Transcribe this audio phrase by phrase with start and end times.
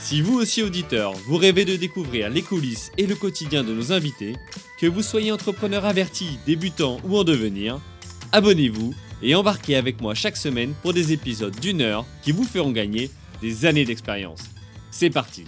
[0.00, 3.92] Si vous aussi auditeur, vous rêvez de découvrir les coulisses et le quotidien de nos
[3.92, 4.34] invités,
[4.78, 7.78] que vous soyez entrepreneur averti, débutant ou en devenir,
[8.32, 12.72] abonnez-vous et embarquez avec moi chaque semaine pour des épisodes d'une heure qui vous feront
[12.72, 13.10] gagner
[13.42, 14.42] des années d'expérience.
[14.90, 15.44] C'est parti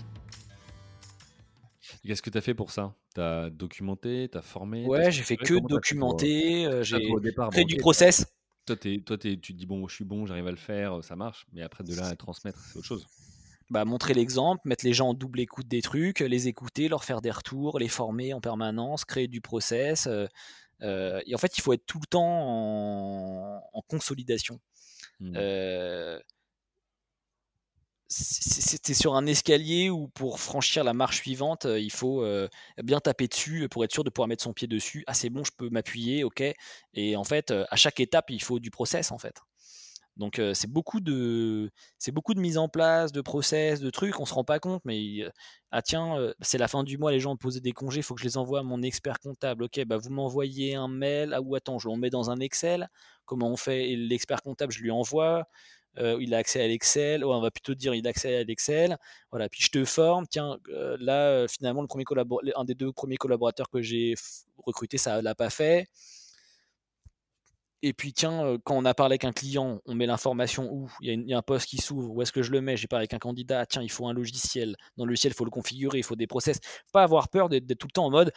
[2.07, 2.95] Qu'est-ce que tu as fait pour ça?
[3.15, 6.99] Tu as documenté, tu as formé Ouais, j'ai fait que documenter, euh, j'ai
[7.53, 8.27] fait du process.
[8.67, 11.47] Toi, toi tu te dis, bon, je suis bon, j'arrive à le faire, ça marche,
[11.53, 13.07] mais après de là à transmettre, c'est autre chose.
[13.73, 17.23] Bah, montrer l'exemple, mettre les gens en double écoute des trucs, les écouter, leur faire
[17.23, 20.07] des retours, les former en permanence, créer du process.
[20.07, 20.27] Euh,
[20.83, 24.61] euh, et en fait, il faut être tout le temps en, consolidation.
[25.21, 25.33] Mmh.
[25.37, 26.21] Euh,
[28.09, 32.27] c'était sur un escalier où pour franchir la marche suivante, il faut
[32.85, 35.03] bien taper dessus pour être sûr de pouvoir mettre son pied dessus.
[35.07, 36.43] Ah c'est bon, je peux m'appuyer, ok.
[36.93, 39.41] Et en fait, à chaque étape, il faut du process en fait.
[40.17, 44.21] Donc c'est beaucoup de c'est beaucoup de mise en place, de process, de trucs.
[44.21, 45.23] On se rend pas compte, mais
[45.71, 48.15] ah tiens, c'est la fin du mois, les gens ont posé des congés, il faut
[48.15, 49.65] que je les envoie à mon expert comptable.
[49.65, 51.33] Ok, bah vous m'envoyez un mail.
[51.35, 52.89] Ah ou attends, je le mets dans un Excel.
[53.25, 53.97] Comment on fait?
[53.97, 55.47] L'expert comptable, je lui envoie.
[55.99, 58.97] il a accès à l'Excel, on va plutôt dire il a accès à l'Excel.
[59.31, 60.27] Voilà, puis je te forme.
[60.29, 60.59] Tiens,
[60.99, 61.87] là finalement
[62.57, 64.15] un des deux premiers collaborateurs que j'ai
[64.65, 65.87] recruté, ça l'a pas fait.
[67.83, 70.89] Et puis, tiens, quand on a parlé avec un client, on met l'information où?
[71.01, 72.77] Il y, a un poste qui s'ouvre, où est-ce que je le mets?
[72.77, 74.77] J'ai parlé avec un candidat, tiens, il faut un logiciel.
[74.97, 76.61] Dans le logiciel, il faut le configurer, il faut des process.
[76.93, 78.33] Pas avoir peur d'être tout le temps en mode.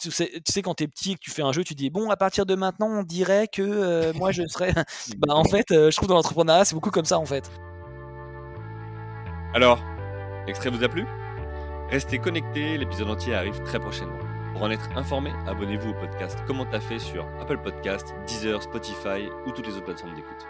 [0.00, 1.90] Tu sais, tu sais quand t'es petit et que tu fais un jeu, tu dis
[1.90, 4.72] bon, à partir de maintenant, on dirait que moi je serais.
[5.18, 7.48] bah, en fait, je trouve dans l'entrepreneuriat, c'est beaucoup comme ça en fait.
[9.54, 9.80] Alors,
[10.46, 11.06] l'extrait vous a plu?
[11.90, 14.29] Restez connectés, l'épisode entier arrive très prochainement.
[14.52, 19.28] Pour en être informé, abonnez-vous au podcast Comment t'as fait sur Apple Podcast, Deezer, Spotify
[19.46, 20.46] ou toutes les autres plateformes d'écoute.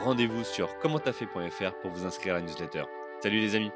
[0.00, 2.84] Rendez-vous sur commenttafait.fr pour vous inscrire à la newsletter.
[3.20, 3.70] Salut les amis